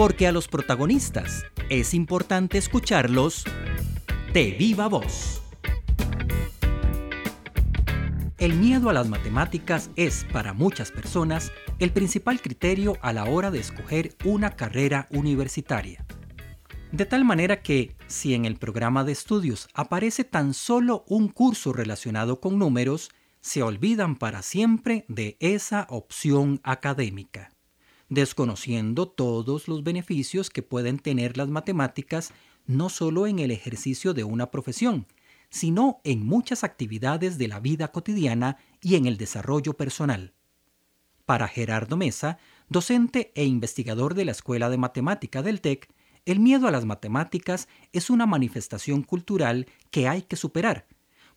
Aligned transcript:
porque 0.00 0.26
a 0.26 0.32
los 0.32 0.48
protagonistas 0.48 1.44
es 1.68 1.92
importante 1.92 2.56
escucharlos 2.56 3.44
de 4.32 4.52
viva 4.52 4.88
voz. 4.88 5.42
El 8.38 8.54
miedo 8.54 8.88
a 8.88 8.94
las 8.94 9.10
matemáticas 9.10 9.90
es, 9.96 10.24
para 10.32 10.54
muchas 10.54 10.90
personas, 10.90 11.52
el 11.80 11.92
principal 11.92 12.40
criterio 12.40 12.96
a 13.02 13.12
la 13.12 13.24
hora 13.24 13.50
de 13.50 13.58
escoger 13.58 14.16
una 14.24 14.56
carrera 14.56 15.06
universitaria. 15.10 16.06
De 16.92 17.04
tal 17.04 17.26
manera 17.26 17.60
que, 17.60 17.94
si 18.06 18.32
en 18.32 18.46
el 18.46 18.56
programa 18.56 19.04
de 19.04 19.12
estudios 19.12 19.68
aparece 19.74 20.24
tan 20.24 20.54
solo 20.54 21.04
un 21.08 21.28
curso 21.28 21.74
relacionado 21.74 22.40
con 22.40 22.58
números, 22.58 23.10
se 23.42 23.62
olvidan 23.62 24.16
para 24.16 24.40
siempre 24.40 25.04
de 25.08 25.36
esa 25.40 25.86
opción 25.90 26.58
académica, 26.62 27.50
desconociendo 28.10 29.08
todos 29.08 29.68
los 29.68 29.82
beneficios 29.82 30.50
que 30.50 30.62
pueden 30.62 30.98
tener 30.98 31.38
las 31.38 31.48
matemáticas 31.48 32.32
no 32.66 32.90
solo 32.90 33.26
en 33.26 33.38
el 33.38 33.50
ejercicio 33.50 34.12
de 34.12 34.24
una 34.24 34.50
profesión, 34.50 35.06
sino 35.48 36.00
en 36.04 36.26
muchas 36.26 36.62
actividades 36.62 37.38
de 37.38 37.48
la 37.48 37.60
vida 37.60 37.88
cotidiana 37.88 38.58
y 38.82 38.96
en 38.96 39.06
el 39.06 39.16
desarrollo 39.16 39.74
personal. 39.74 40.34
Para 41.24 41.48
Gerardo 41.48 41.96
Mesa, 41.96 42.38
docente 42.68 43.32
e 43.34 43.44
investigador 43.44 44.14
de 44.14 44.24
la 44.24 44.32
Escuela 44.32 44.68
de 44.68 44.78
Matemática 44.78 45.42
del 45.42 45.60
TEC, 45.60 45.88
el 46.26 46.40
miedo 46.40 46.66
a 46.66 46.70
las 46.70 46.84
matemáticas 46.84 47.68
es 47.92 48.10
una 48.10 48.26
manifestación 48.26 49.02
cultural 49.02 49.66
que 49.90 50.08
hay 50.08 50.22
que 50.22 50.36
superar, 50.36 50.86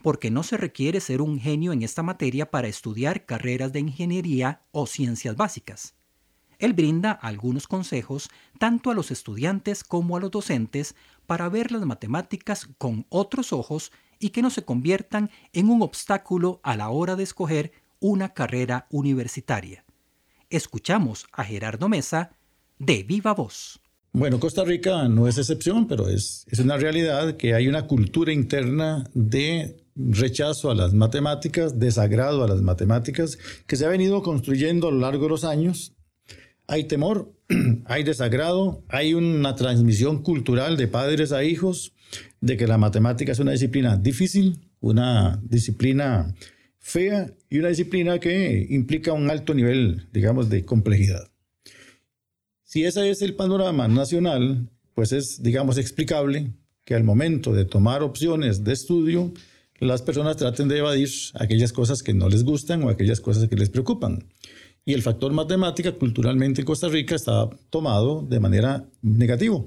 porque 0.02 0.32
no 0.32 0.44
se 0.44 0.58
requiere 0.58 1.00
ser 1.00 1.22
un 1.22 1.40
genio 1.40 1.72
en 1.72 1.84
esta 1.84 2.04
materia 2.04 2.50
para 2.50 2.68
estudiar 2.68 3.26
carreras 3.26 3.72
de 3.72 3.80
ingeniería 3.80 4.64
o 4.72 4.88
ciencias 4.88 5.36
básicas. 5.36 5.96
Él 6.64 6.72
brinda 6.72 7.12
algunos 7.12 7.68
consejos 7.68 8.30
tanto 8.58 8.90
a 8.90 8.94
los 8.94 9.12
estudiantes 9.12 9.84
como 9.84 10.16
a 10.16 10.22
los 10.22 10.32
docentes 10.32 10.96
para 11.26 11.50
ver 11.50 11.74
las 11.74 11.86
matemáticas 11.86 12.70
con 12.78 13.06
otros 13.10 13.52
ojos 13.52 13.92
y 14.18 14.30
que 14.30 14.42
no 14.42 14.50
se 14.50 14.64
conviertan 14.64 15.30
en 15.52 15.68
un 15.70 15.82
obstáculo 15.82 16.62
a 16.64 16.78
la 16.78 16.88
hora 16.88 17.18
de 17.18 17.24
escoger 17.24 17.74
una 18.00 18.30
carrera 18.34 18.88
universitaria. 18.92 19.84
Escuchamos 20.50 21.26
a 21.34 21.44
Gerardo 21.44 21.90
Mesa 21.90 22.32
de 22.80 23.04
Viva 23.04 23.34
Voz. 23.34 23.82
Bueno, 24.14 24.40
Costa 24.40 24.64
Rica 24.64 25.10
no 25.10 25.28
es 25.28 25.38
excepción, 25.38 25.86
pero 25.86 26.08
es, 26.08 26.46
es 26.50 26.60
una 26.60 26.78
realidad 26.78 27.36
que 27.36 27.56
hay 27.56 27.68
una 27.68 27.88
cultura 27.88 28.32
interna 28.32 29.04
de 29.14 29.84
rechazo 29.98 30.72
a 30.72 30.76
las 30.76 30.94
matemáticas, 30.94 31.78
desagrado 31.78 32.42
a 32.42 32.48
las 32.48 32.62
matemáticas, 32.62 33.38
que 33.68 33.76
se 33.76 33.86
ha 33.86 33.90
venido 33.90 34.22
construyendo 34.24 34.88
a 34.88 34.92
lo 34.92 35.00
largo 35.00 35.24
de 35.24 35.30
los 35.30 35.44
años. 35.44 35.94
Hay 36.68 36.86
temor, 36.86 37.34
hay 37.86 38.04
desagrado, 38.04 38.84
hay 38.88 39.14
una 39.14 39.56
transmisión 39.56 40.24
cultural 40.24 40.78
de 40.78 40.88
padres 40.88 41.32
a 41.32 41.44
hijos 41.44 41.94
de 42.42 42.58
que 42.58 42.68
la 42.68 42.78
matemática 42.78 43.32
es 43.32 43.40
una 43.40 43.52
disciplina 43.52 43.98
difícil, 43.98 44.60
una 44.80 45.42
disciplina 45.44 46.34
fea 46.80 47.34
y 47.50 47.60
una 47.60 47.70
disciplina 47.70 48.20
que 48.20 48.68
implica 48.70 49.14
un 49.14 49.30
alto 49.30 49.54
nivel, 49.54 50.08
digamos, 50.12 50.50
de 50.50 50.66
complejidad. 50.66 51.32
Si 52.64 52.84
ese 52.86 53.10
es 53.10 53.22
el 53.22 53.36
panorama 53.36 53.88
nacional, 53.88 54.70
pues 54.94 55.12
es, 55.12 55.42
digamos, 55.42 55.78
explicable 55.78 56.54
que 56.86 56.96
al 56.96 57.04
momento 57.04 57.54
de 57.54 57.66
tomar 57.66 58.04
opciones 58.04 58.64
de 58.64 58.74
estudio, 58.74 59.34
las 59.80 60.02
personas 60.02 60.38
traten 60.38 60.68
de 60.68 60.80
evadir 60.80 61.10
aquellas 61.36 61.72
cosas 61.72 62.04
que 62.04 62.14
no 62.14 62.30
les 62.30 62.44
gustan 62.44 62.84
o 62.84 62.90
aquellas 62.90 63.22
cosas 63.22 63.48
que 63.48 63.56
les 63.56 63.70
preocupan. 63.70 64.26
Y 64.86 64.94
el 64.94 65.02
factor 65.02 65.32
matemática 65.32 65.94
culturalmente 65.94 66.62
en 66.62 66.66
Costa 66.66 66.90
Rica 66.90 67.16
está 67.16 67.50
tomado 67.70 68.22
de 68.22 68.40
manera 68.40 68.86
negativa. 69.02 69.64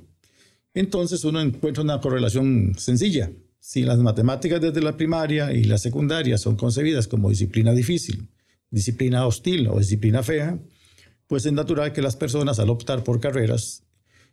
Entonces 0.75 1.25
uno 1.25 1.41
encuentra 1.41 1.83
una 1.83 2.01
correlación 2.01 2.75
sencilla. 2.77 3.31
Si 3.59 3.83
las 3.83 3.99
matemáticas 3.99 4.61
desde 4.61 4.83
la 4.83 4.97
primaria 4.97 5.53
y 5.53 5.65
la 5.65 5.79
secundaria 5.79 6.37
son 6.37 6.57
concebidas 6.57 7.09
como 7.09 7.31
disciplina 7.31 7.73
difícil, 7.73 8.29
disciplina 8.71 9.27
hostil 9.27 9.69
o 9.69 9.79
disciplina 9.79 10.23
fea, 10.23 10.59
pues 11.27 11.47
es 11.47 11.53
natural 11.53 11.93
que 11.93 12.03
las 12.03 12.15
personas 12.15 12.59
al 12.59 12.71
optar 12.71 13.03
por 13.03 13.19
carreras 13.21 13.83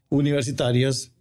universitarias 0.09 1.11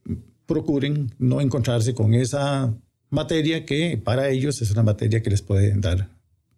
procuren 0.46 1.14
no 1.18 1.40
encontrarse 1.40 1.94
con 1.94 2.14
esa 2.14 2.74
materia 3.10 3.64
que 3.64 3.96
para 4.02 4.28
ellos 4.28 4.60
es 4.60 4.70
una 4.72 4.82
materia 4.82 5.22
que 5.22 5.30
les 5.30 5.40
puede 5.40 5.72
dar 5.76 6.10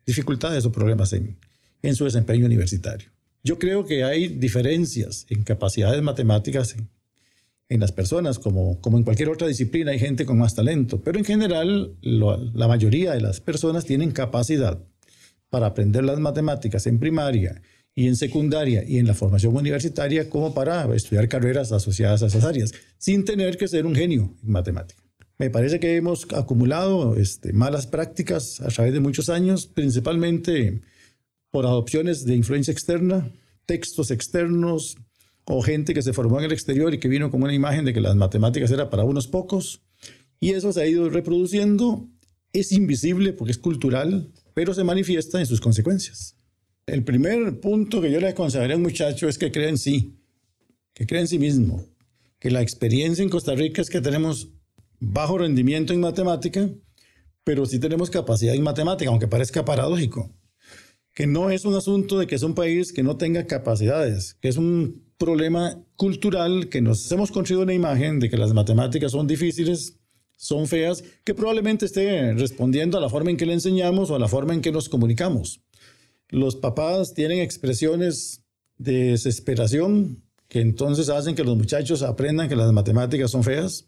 dificultades 0.07 0.65
o 0.65 0.73
problemas 0.73 1.13
en, 1.13 1.37
en 1.85 1.95
su 1.95 2.05
desempeño 2.05 2.47
universitario. 2.47 3.11
Yo 3.43 3.59
creo 3.59 3.85
que 3.85 4.05
hay 4.05 4.29
diferencias 4.29 5.27
en 5.29 5.45
capacidades 5.45 6.03
matemáticas 6.03 6.75
en, 7.69 7.81
las 7.81 7.93
personas, 7.93 8.39
como, 8.39 8.81
como 8.81 8.99
en 8.99 9.05
cualquier 9.05 9.29
otra 9.29 9.49
disciplina, 9.49 9.91
hay 9.91 9.99
gente 9.99 10.25
con 10.25 10.39
más 10.39 10.55
talento, 10.55 11.01
pero 11.03 11.19
en 11.19 11.25
general 11.25 11.97
la 12.01 12.69
mayoría 12.69 13.13
de 13.13 13.21
las 13.21 13.41
personas 13.41 13.85
tienen 13.85 14.13
capacidad 14.13 14.79
para 15.51 15.67
aprender 15.67 16.05
las 16.05 16.21
matemáticas 16.21 16.87
en 16.87 17.01
primaria 17.01 17.61
y 17.95 18.07
en 18.07 18.17
secundaria 18.17 18.85
y 18.87 18.99
en 18.99 19.07
la 19.07 19.15
formación 19.15 19.57
universitaria 19.57 20.31
como 20.31 20.55
para 20.55 20.93
estudiar 20.95 21.29
carreras 21.29 21.73
asociadas 21.73 22.23
a 22.23 22.27
esas 22.27 22.45
áreas, 22.45 22.73
sin 22.97 23.25
tener 23.25 23.57
que 23.57 23.69
ser 23.69 23.87
un 23.87 23.95
genio 23.95 24.35
en 24.43 24.53
matemática. 24.53 25.03
Me 25.39 25.51
parece 25.51 25.81
que 25.81 25.97
hemos 25.97 26.27
acumulado 26.33 27.17
este, 27.17 27.53
malas 27.53 27.87
prácticas 27.89 28.61
a 28.61 28.69
través 28.69 28.93
de 28.93 29.01
muchos 29.01 29.29
años, 29.29 29.67
principalmente 29.67 30.81
por 31.55 31.67
adopciones 31.67 32.25
de 32.25 32.35
influencia 32.35 32.73
externa, 32.73 33.31
textos 33.65 34.11
externos 34.11 34.97
o 35.45 35.63
gente 35.63 35.95
que 35.95 36.03
se 36.03 36.13
formó 36.13 36.41
en 36.41 36.47
el 36.47 36.53
exterior 36.53 36.93
y 36.93 36.99
que 36.99 37.07
vino 37.07 37.31
con 37.31 37.45
una 37.45 37.55
imagen 37.55 37.85
de 37.85 37.95
que 37.95 38.01
las 38.01 38.17
matemáticas 38.17 38.73
era 38.73 38.91
para 38.91 39.05
unos 39.05 39.29
pocos. 39.29 39.81
Y 40.41 40.51
eso 40.51 40.73
se 40.73 40.83
ha 40.83 40.87
ido 40.89 41.09
reproduciendo. 41.11 42.09
Es 42.53 42.73
invisible 42.73 43.33
porque 43.35 43.53
es 43.53 43.59
cultural, 43.59 44.33
pero 44.53 44.75
se 44.75 44.83
manifiesta 44.83 45.39
en 45.39 45.47
sus 45.47 45.61
consecuencias. 45.61 46.37
El 46.87 47.05
primer 47.05 47.61
punto 47.61 48.01
que 48.01 48.11
yo 48.11 48.19
le 48.19 48.31
aconsejaría 48.31 48.75
a 48.75 48.77
un 48.77 48.83
muchacho 48.83 49.29
es 49.29 49.39
que 49.39 49.53
crea 49.53 49.69
en 49.69 49.79
sí, 49.79 50.19
que 50.93 51.07
crea 51.07 51.21
en 51.21 51.29
sí 51.29 51.39
mismo, 51.39 51.87
que 52.41 52.51
la 52.51 52.63
experiencia 52.63 53.23
en 53.23 53.31
Costa 53.31 53.55
Rica 53.55 53.81
es 53.81 53.91
que 53.91 54.01
tenemos 54.01 54.49
bajo 54.99 55.39
rendimiento 55.39 55.93
en 55.93 56.01
matemática, 56.01 56.69
pero 57.45 57.65
sí 57.65 57.79
tenemos 57.79 58.11
capacidad 58.11 58.57
en 58.57 58.65
matemática, 58.65 59.09
aunque 59.09 59.29
parezca 59.29 59.65
paradójico. 59.65 60.35
Que 61.15 61.27
no 61.27 61.51
es 61.51 61.65
un 61.65 61.75
asunto 61.75 62.19
de 62.19 62.27
que 62.27 62.35
es 62.35 62.43
un 62.43 62.55
país 62.55 62.93
que 62.93 63.03
no 63.03 63.17
tenga 63.17 63.47
capacidades, 63.47 64.35
que 64.41 64.49
es 64.49 64.57
un 64.57 65.05
problema 65.17 65.83
cultural 65.97 66.69
que 66.69 66.81
nos 66.81 67.11
hemos 67.13 67.31
construido 67.31 67.63
una 67.63 67.73
imagen 67.73 68.19
de 68.21 68.29
que 68.29 68.37
las 68.37 68.53
matemáticas 68.53 69.13
son 69.13 69.27
difíciles, 69.27 70.01
son 70.37 70.67
feas, 70.67 71.05
que 71.25 71.35
probablemente 71.35 71.87
esté 71.87 72.35
respondiendo 72.35 72.99
a 72.99 73.01
la 73.01 73.09
forma 73.09 73.31
en 73.31 73.37
que 73.37 73.47
le 73.47 73.55
enseñamos 73.55 74.11
o 74.11 74.17
a 74.17 74.19
la 74.19 74.29
forma 74.29 74.55
en 74.55 74.61
que 74.61 74.73
nos 74.73 74.89
comunicamos. 74.89 75.61
Los 76.29 76.57
papás 76.57 77.15
tienen 77.15 77.41
expresiones 77.41 78.45
de 78.77 79.13
desesperación 79.13 80.25
que 80.49 80.61
entonces 80.61 81.09
hacen 81.09 81.35
que 81.35 81.45
los 81.45 81.57
muchachos 81.57 82.03
aprendan 82.03 82.49
que 82.49 82.57
las 82.57 82.73
matemáticas 82.73 83.31
son 83.31 83.45
feas. 83.45 83.87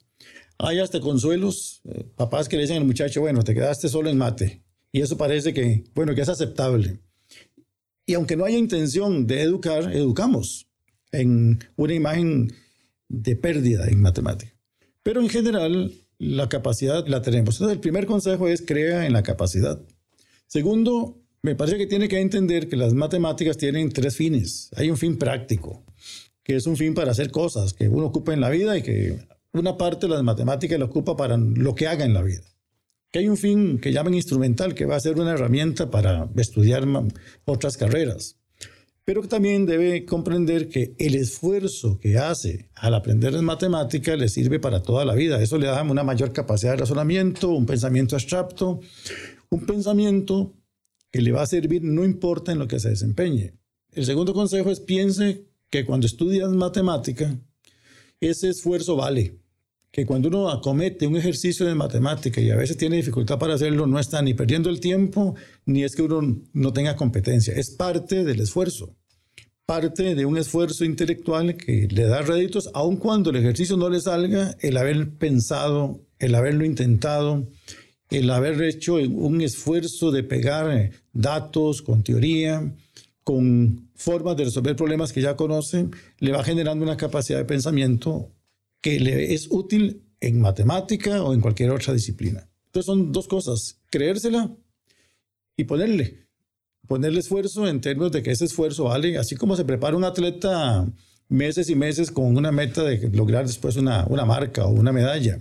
Hay 0.59 0.79
hasta 0.79 1.01
consuelos, 1.01 1.83
eh, 1.85 2.05
papás 2.17 2.49
que 2.49 2.57
le 2.57 2.63
dicen 2.63 2.79
al 2.79 2.85
muchacho, 2.85 3.21
bueno, 3.21 3.43
te 3.43 3.55
quedaste 3.55 3.89
solo 3.89 4.09
en 4.09 4.19
mate. 4.19 4.63
Y 4.93 5.01
eso 5.01 5.17
parece 5.19 5.53
que, 5.53 5.85
bueno, 5.95 6.15
que 6.15 6.23
es 6.23 6.29
aceptable. 6.29 7.01
Y 8.07 8.15
aunque 8.15 8.37
no 8.37 8.45
haya 8.45 8.57
intención 8.57 9.27
de 9.27 9.43
educar, 9.43 9.93
educamos 9.93 10.69
en 11.11 11.59
una 11.77 11.95
imagen 11.95 12.53
de 13.09 13.37
pérdida 13.37 13.89
en 13.89 14.01
matemática. 14.01 14.53
Pero 15.03 15.21
en 15.21 15.29
general, 15.29 15.93
la 16.19 16.49
capacidad 16.49 17.07
la 17.07 17.23
tenemos. 17.23 17.57
Entonces, 17.57 17.75
el 17.75 17.81
primer 17.81 18.07
consejo 18.07 18.49
es 18.49 18.63
crea 18.63 19.07
en 19.07 19.13
la 19.13 19.23
capacidad. 19.23 19.81
Segundo, 20.47 21.21
me 21.43 21.55
parece 21.55 21.79
que 21.79 21.87
tiene 21.87 22.09
que 22.09 22.21
entender 22.21 22.69
que 22.69 22.77
las 22.77 22.95
matemáticas 22.95 23.57
tienen 23.57 23.91
tres 23.91 24.17
fines. 24.17 24.71
Hay 24.77 24.91
un 24.91 24.97
fin 24.97 25.19
práctico, 25.19 25.85
que 26.43 26.57
es 26.57 26.67
un 26.67 26.77
fin 26.77 26.95
para 26.95 27.11
hacer 27.11 27.31
cosas 27.31 27.73
que 27.73 27.89
uno 27.89 28.07
ocupa 28.07 28.33
en 28.33 28.41
la 28.41 28.51
vida 28.51 28.77
y 28.79 28.83
que 28.83 29.19
una 29.53 29.77
parte 29.77 30.07
de 30.07 30.15
las 30.15 30.23
matemáticas 30.23 30.79
la 30.79 30.87
ocupa 30.87 31.17
para 31.17 31.37
lo 31.37 31.75
que 31.75 31.87
haga 31.87 32.05
en 32.05 32.15
la 32.15 32.23
vida. 32.23 32.43
Que 33.17 33.21
hay 33.21 33.31
un 33.31 33.39
fin 33.39 33.79
que 33.79 33.95
llaman 33.95 34.13
instrumental, 34.13 34.75
que 34.75 34.85
va 34.85 34.97
a 34.97 35.01
ser 35.01 35.19
una 35.19 35.33
herramienta 35.33 35.91
para 35.91 36.29
estudiar 36.37 36.87
otras 37.47 37.79
carreras. 37.79 38.37
Pero 39.07 39.23
también 39.23 39.65
debe 39.65 40.05
comprender 40.05 40.69
que 40.69 40.95
el 40.99 41.15
esfuerzo 41.15 41.99
que 41.99 42.19
hace 42.19 42.69
al 42.75 42.95
aprender 42.95 43.35
en 43.35 43.47
matemática 43.47 44.17
le 44.17 44.29
sirve 44.29 44.61
para 44.61 44.83
toda 44.83 45.07
la 45.07 45.15
vida. 45.15 45.43
Eso 45.43 45.57
le 45.57 45.67
da 45.67 45.83
una 45.83 46.05
mayor 46.05 46.35
capacidad 46.35 46.73
de 46.73 46.77
razonamiento, 46.77 47.49
un 47.49 47.65
pensamiento 47.65 48.17
abstracto, 48.17 48.81
un 49.49 49.65
pensamiento 49.65 50.53
que 51.11 51.23
le 51.23 51.33
va 51.33 51.41
a 51.41 51.47
servir 51.47 51.83
no 51.85 52.05
importa 52.05 52.53
en 52.53 52.59
lo 52.59 52.69
que 52.69 52.81
se 52.81 52.91
desempeñe. 52.91 53.55
El 53.93 54.05
segundo 54.05 54.35
consejo 54.35 54.71
es 54.71 54.81
piense 54.81 55.47
que 55.71 55.87
cuando 55.87 56.07
estudias 56.07 56.51
matemática, 56.51 57.35
ese 58.21 58.51
esfuerzo 58.51 58.95
vale. 58.95 59.39
Que 59.97 60.05
cuando 60.05 60.29
uno 60.29 60.51
acomete 60.51 61.07
un 61.07 61.17
ejercicio 61.17 61.65
de 61.65 61.75
matemática 61.75 62.39
y 62.39 62.51
a 62.51 62.57
veces 62.57 62.77
tiene 62.77 62.97
dificultad 62.97 63.39
para 63.39 63.55
hacerlo, 63.55 63.87
no 63.87 63.99
está 63.99 64.21
ni 64.21 64.35
perdiendo 64.35 64.69
el 64.69 64.79
tiempo, 64.79 65.35
ni 65.65 65.85
es 65.85 65.97
que 65.97 66.03
uno 66.03 66.37
no 66.53 66.73
tenga 66.75 66.97
competencia. 66.97 67.55
Es 67.55 67.71
parte 67.71 68.23
del 68.23 68.41
esfuerzo. 68.41 68.95
parte 69.65 70.15
de 70.15 70.27
un 70.27 70.37
esfuerzo 70.37 70.85
intelectual 70.85 71.57
que 71.57 71.89
le 71.91 72.05
da 72.05 72.21
réditos, 72.21 72.69
aun 72.75 72.99
cuando 72.99 73.31
el 73.31 73.37
ejercicio 73.37 73.79
no 73.79 73.89
le 73.89 73.99
salga, 73.99 74.55
el 74.61 74.77
haber 74.77 75.17
pensado, 75.17 76.03
el 76.19 76.35
haberlo 76.35 76.67
intentado, 76.67 77.49
el 78.11 78.29
haber 78.29 78.61
hecho 78.65 78.97
un 78.97 79.41
esfuerzo 79.41 80.11
de 80.11 80.25
pegar 80.25 80.91
datos 81.15 81.81
con 81.81 82.03
teoría, 82.03 82.71
con 83.25 83.89
formas 83.95 84.37
de 84.37 84.45
resolver 84.45 84.77
problemas 84.77 85.11
que 85.11 85.23
ya 85.23 85.37
conoce, 85.37 85.89
le 86.19 86.33
va 86.33 86.45
generando 86.45 86.85
una 86.85 86.99
capacidad 86.99 87.39
de 87.39 87.47
pensamiento 87.47 88.36
que 88.81 89.01
le 89.01 89.35
es 89.35 89.49
útil 89.51 90.03
en 90.21 90.41
matemática 90.41 91.23
o 91.23 91.35
en 91.35 91.41
cualquier 91.41 91.71
otra 91.71 91.93
disciplina. 91.93 92.49
Entonces 92.67 92.87
son 92.87 93.13
dos 93.13 93.29
cosas, 93.29 93.81
creérsela 93.91 94.55
y 95.57 95.65
ponerle 95.65 96.27
ponerle 96.87 97.21
esfuerzo 97.21 97.69
en 97.69 97.81
términos 97.81 98.13
de 98.13 98.23
que 98.23 98.31
ese 98.31 98.45
esfuerzo 98.45 98.85
vale, 98.85 99.19
así 99.19 99.37
como 99.37 99.57
se 99.57 99.65
prepara 99.65 99.97
un 99.97 100.05
atleta 100.05 100.87
meses 101.29 101.69
y 101.69 101.75
meses 101.75 102.11
con 102.11 102.37
una 102.37 102.53
meta 102.53 102.85
de 102.85 103.09
lograr 103.11 103.47
después 103.47 103.77
una, 103.77 104.07
una 104.07 104.25
marca 104.25 104.65
o 104.65 104.71
una 104.71 104.93
medalla. 104.93 105.39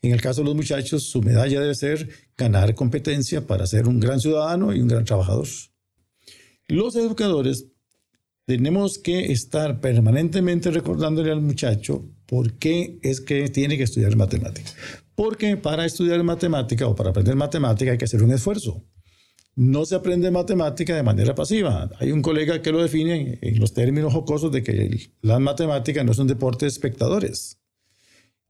En 0.00 0.12
el 0.12 0.20
caso 0.20 0.42
de 0.42 0.46
los 0.46 0.54
muchachos, 0.54 1.04
su 1.04 1.22
medalla 1.22 1.60
debe 1.60 1.74
ser 1.74 2.08
ganar 2.36 2.74
competencia 2.74 3.46
para 3.46 3.66
ser 3.66 3.88
un 3.88 3.98
gran 3.98 4.20
ciudadano 4.20 4.72
y 4.74 4.80
un 4.80 4.88
gran 4.88 5.04
trabajador. 5.04 5.48
Los 6.68 6.94
educadores 6.96 7.66
tenemos 8.46 8.98
que 8.98 9.32
estar 9.32 9.80
permanentemente 9.80 10.70
recordándole 10.70 11.32
al 11.32 11.40
muchacho 11.40 12.06
por 12.34 12.54
qué 12.54 12.98
es 13.02 13.20
que 13.20 13.48
tiene 13.48 13.76
que 13.76 13.84
estudiar 13.84 14.16
matemática. 14.16 14.68
Porque 15.14 15.56
para 15.56 15.86
estudiar 15.86 16.20
matemática 16.24 16.88
o 16.88 16.96
para 16.96 17.10
aprender 17.10 17.36
matemática 17.36 17.92
hay 17.92 17.98
que 17.98 18.06
hacer 18.06 18.24
un 18.24 18.32
esfuerzo 18.32 18.82
no 19.56 19.84
se 19.84 19.94
aprende 19.94 20.32
matemática 20.32 20.96
de 20.96 21.04
manera 21.04 21.32
pasiva. 21.32 21.88
Hay 22.00 22.10
un 22.10 22.22
colega 22.22 22.60
que 22.60 22.72
lo 22.72 22.82
define 22.82 23.38
en 23.40 23.60
los 23.60 23.72
términos 23.72 24.12
jocosos 24.12 24.50
de 24.50 24.64
que 24.64 25.12
las 25.22 25.38
matemáticas 25.38 26.04
no 26.04 26.10
es 26.10 26.18
un 26.18 26.26
deporte 26.26 26.64
de 26.64 26.70
espectadores. 26.70 27.60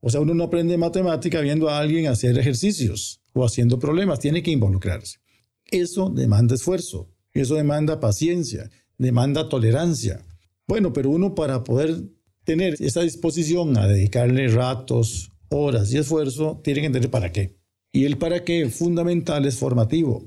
O 0.00 0.08
sea, 0.08 0.20
uno 0.20 0.32
no 0.32 0.44
aprende 0.44 0.78
matemática 0.78 1.42
viendo 1.42 1.69
a 1.69 1.78
alguien 1.78 2.06
hacer 2.06 2.38
ejercicios 2.38 3.20
o 3.34 3.44
haciendo 3.44 3.78
problemas, 3.78 4.19
tiene 4.19 4.42
que 4.42 4.50
involucrarse. 4.50 5.19
Eso 5.66 6.08
demanda 6.08 6.54
esfuerzo, 6.54 7.10
eso 7.34 7.54
demanda 7.56 8.00
paciencia, 8.00 8.70
demanda 8.96 9.50
tolerancia. 9.50 10.25
Bueno, 10.66 10.94
pero 10.94 11.10
uno 11.10 11.34
para 11.34 11.64
poder 11.64 12.02
tener 12.44 12.76
esa 12.81 13.02
disposición 13.02 13.76
a 13.76 13.88
dedicarle 13.88 14.49
ratos, 14.49 15.32
horas 15.49 15.93
y 15.93 15.99
esfuerzo, 15.99 16.61
tiene 16.62 16.81
que 16.81 16.87
entender 16.87 17.11
para 17.11 17.32
qué. 17.32 17.56
Y 17.93 18.05
el 18.05 18.19
para 18.19 18.44
qué 18.44 18.69
fundamental 18.69 19.46
es 19.46 19.56
formativo 19.56 20.23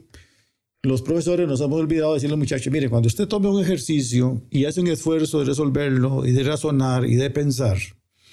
los 0.88 1.02
profesores 1.02 1.48
nos 1.48 1.62
hemos 1.62 1.80
olvidado 1.80 2.14
de 2.14 2.18
decirle 2.18 2.36
al 2.36 2.40
muchacho, 2.40 2.72
mire, 2.72 2.90
cuando 2.90 3.08
usted 3.08 3.28
tome 3.28 3.50
un 3.50 3.62
ejercicio 3.62 4.42
y 4.50 4.66
hace 4.66 4.82
un 4.82 4.88
esfuerzo 4.88 5.40
de 5.40 5.46
resolverlo 5.46 6.26
y 6.26 6.32
de 6.32 6.44
razonar 6.44 7.06
y 7.06 7.16
de 7.16 7.30
pensar, 7.30 7.78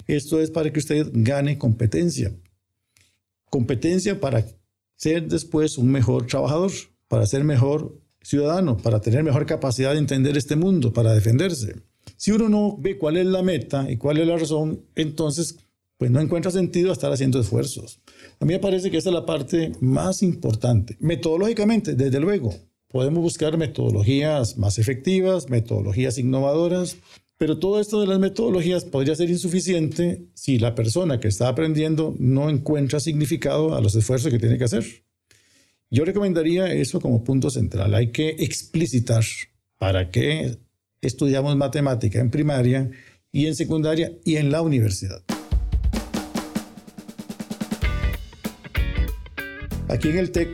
esto 0.07 0.39
es 0.39 0.51
para 0.51 0.71
que 0.71 0.79
usted 0.79 1.09
gane 1.13 1.57
competencia. 1.57 2.33
Competencia 3.49 4.19
para 4.19 4.45
ser 4.95 5.27
después 5.27 5.77
un 5.77 5.91
mejor 5.91 6.27
trabajador, 6.27 6.71
para 7.07 7.25
ser 7.25 7.43
mejor 7.43 7.99
ciudadano, 8.21 8.77
para 8.77 9.01
tener 9.01 9.23
mejor 9.23 9.45
capacidad 9.45 9.93
de 9.93 9.99
entender 9.99 10.37
este 10.37 10.55
mundo, 10.55 10.93
para 10.93 11.13
defenderse. 11.13 11.75
Si 12.17 12.31
uno 12.31 12.49
no 12.49 12.77
ve 12.77 12.97
cuál 12.97 13.17
es 13.17 13.25
la 13.25 13.41
meta 13.41 13.89
y 13.89 13.97
cuál 13.97 14.17
es 14.17 14.27
la 14.27 14.37
razón, 14.37 14.81
entonces 14.95 15.57
pues 15.97 16.11
no 16.11 16.19
encuentra 16.19 16.51
sentido 16.51 16.91
estar 16.91 17.11
haciendo 17.11 17.39
esfuerzos. 17.39 18.01
A 18.39 18.45
mí 18.45 18.53
me 18.53 18.59
parece 18.59 18.91
que 18.91 18.97
esta 18.97 19.09
es 19.09 19.13
la 19.13 19.25
parte 19.25 19.71
más 19.79 20.23
importante. 20.23 20.97
Metodológicamente, 20.99 21.95
desde 21.95 22.19
luego, 22.19 22.53
podemos 22.89 23.21
buscar 23.21 23.57
metodologías 23.57 24.57
más 24.57 24.77
efectivas, 24.77 25.49
metodologías 25.49 26.17
innovadoras, 26.17 26.97
pero 27.37 27.59
todo 27.59 27.79
esto 27.79 27.99
de 28.01 28.07
las 28.07 28.19
metodologías 28.19 28.85
podría 28.85 29.15
ser 29.15 29.29
insuficiente 29.29 30.25
si 30.33 30.59
la 30.59 30.75
persona 30.75 31.19
que 31.19 31.27
está 31.27 31.49
aprendiendo 31.49 32.15
no 32.17 32.49
encuentra 32.49 32.99
significado 32.99 33.75
a 33.75 33.81
los 33.81 33.95
esfuerzos 33.95 34.31
que 34.31 34.39
tiene 34.39 34.57
que 34.57 34.63
hacer. 34.63 34.85
Yo 35.89 36.05
recomendaría 36.05 36.71
eso 36.73 36.99
como 36.99 37.23
punto 37.23 37.49
central. 37.49 37.93
Hay 37.93 38.11
que 38.11 38.29
explicitar 38.39 39.23
para 39.77 40.09
qué 40.09 40.57
estudiamos 41.01 41.55
matemática 41.55 42.19
en 42.19 42.29
primaria 42.31 42.89
y 43.31 43.47
en 43.47 43.55
secundaria 43.55 44.11
y 44.23 44.37
en 44.37 44.51
la 44.51 44.61
universidad. 44.61 45.21
Aquí 49.89 50.09
en 50.09 50.17
el 50.17 50.31
TEC 50.31 50.49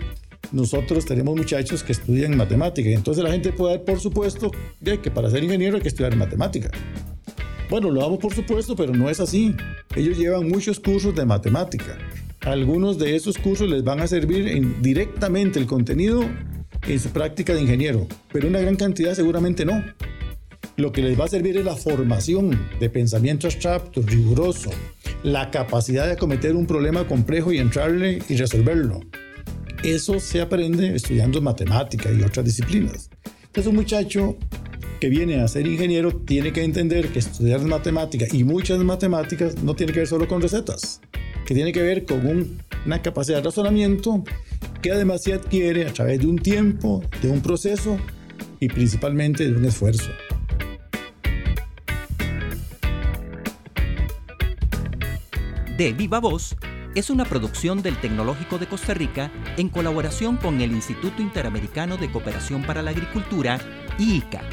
nosotros 0.52 1.06
tenemos 1.06 1.36
muchachos 1.36 1.84
que 1.84 1.94
estudian 1.94 2.36
matemática 2.36 2.90
entonces 2.90 3.24
la 3.24 3.32
gente 3.32 3.54
puede 3.54 3.78
dar 3.78 3.86
por 3.86 4.00
supuesto 4.00 4.52
que 4.84 5.12
para 5.12 5.30
ser 5.30 5.44
ingeniero 5.44 5.78
hay 5.78 5.82
que 5.82 5.88
estudiar 5.88 6.16
matemática. 6.16 6.70
Bueno, 7.72 7.90
lo 7.90 8.02
damos 8.02 8.20
por 8.20 8.34
supuesto, 8.34 8.76
pero 8.76 8.92
no 8.92 9.10
es 9.10 9.22
así. 9.22 9.56
Ellos 9.96 10.18
llevan 10.18 10.50
muchos 10.50 10.78
cursos 10.78 11.16
de 11.16 11.26
matemática. 11.26 11.98
Algunos 12.42 12.98
de 12.98 13.16
esos 13.16 13.38
cursos 13.38 13.70
les 13.70 13.82
van 13.82 14.02
a 14.02 14.08
servir 14.08 14.82
directamente 14.82 15.58
el 15.58 15.68
contenido 15.68 16.22
en 16.86 17.00
su 17.00 17.10
práctica 17.12 17.54
de 17.54 17.62
ingeniero, 17.62 18.08
pero 18.34 18.50
una 18.50 18.60
gran 18.60 18.76
cantidad 18.76 19.14
seguramente 19.14 19.64
no. 19.64 19.82
Lo 20.78 20.92
que 20.92 21.02
les 21.02 21.20
va 21.20 21.26
a 21.26 21.30
servir 21.30 21.58
es 21.58 21.66
la 21.66 21.76
formación 21.76 22.70
de 22.80 22.90
pensamiento 22.90 23.48
abstracto, 23.48 24.02
riguroso, 24.02 24.72
la 25.24 25.52
capacidad 25.52 26.06
de 26.06 26.14
acometer 26.14 26.56
un 26.56 26.66
problema 26.66 27.08
complejo 27.08 27.52
y 27.52 27.60
entrarle 27.60 28.20
y 28.28 28.36
resolverlo 28.36 29.02
eso 29.84 30.20
se 30.20 30.42
aprende 30.42 30.96
estudiando 30.96 31.42
matemática 31.42 32.12
y 32.12 32.22
otras 32.22 32.46
disciplinas. 32.46 33.10
Entonces 33.46 33.68
un 33.68 33.76
muchacho 33.76 34.38
que 35.00 35.10
viene 35.10 35.42
a 35.42 35.48
ser 35.48 35.66
ingeniero 35.66 36.12
tiene 36.12 36.54
que 36.54 36.64
entender 36.64 37.10
que 37.10 37.20
estudiar 37.20 37.62
matemática 37.62 38.26
y 38.32 38.44
muchas 38.44 38.80
matemáticas 38.80 39.64
no 39.64 39.76
tiene 39.76 39.94
que 39.94 40.00
ver 40.00 40.08
solo 40.08 40.28
con 40.28 40.42
recetas, 40.42 41.02
que 41.46 41.56
tiene 41.56 41.74
que 41.74 41.82
ver 41.82 42.06
con 42.06 42.60
una 42.86 43.02
capacidad 43.02 43.38
de 43.38 43.44
razonamiento 43.44 44.24
que 44.82 44.92
además 44.92 45.24
se 45.24 45.34
adquiere 45.34 45.88
a 45.88 45.94
través 45.94 46.20
de 46.20 46.28
un 46.28 46.38
tiempo, 46.38 47.04
de 47.22 47.30
un 47.30 47.42
proceso 47.42 47.98
y 48.60 48.68
principalmente 48.68 49.50
de 49.50 49.56
un 49.56 49.66
esfuerzo. 49.66 50.12
De 55.82 55.94
viva 55.94 56.20
voz 56.20 56.56
es 56.94 57.10
una 57.10 57.26
producción 57.26 57.82
del 57.82 57.98
Tecnológico 57.98 58.60
de 58.60 58.68
Costa 58.68 58.94
Rica 58.94 59.32
en 59.58 59.68
colaboración 59.68 60.38
con 60.38 60.62
el 60.62 60.74
Instituto 60.74 61.24
Interamericano 61.24 61.98
de 61.98 62.12
Cooperación 62.12 62.62
para 62.62 62.84
la 62.84 62.92
Agricultura, 62.92 63.60
IICA. 63.98 64.44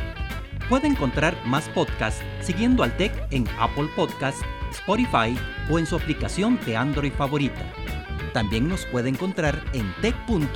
Puede 0.71 0.87
encontrar 0.87 1.37
más 1.45 1.69
podcasts 1.69 2.23
siguiendo 2.41 2.83
al 2.83 2.97
TEC 2.97 3.13
en 3.31 3.47
Apple 3.59 3.91
Podcasts, 3.95 4.41
Spotify 4.71 5.39
o 5.69 5.79
en 5.79 5.85
su 5.85 5.97
aplicación 5.97 6.59
de 6.65 6.79
Android 6.79 7.13
favorita. 7.13 7.75
También 8.33 8.67
nos 8.67 8.87
puede 8.87 9.11
encontrar 9.11 9.63
en 9.75 9.95
tech.ac.cr. 10.01 10.49